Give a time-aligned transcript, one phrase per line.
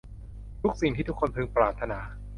[0.81, 1.99] สิ่งที่ทุกคนพึงปรารถนา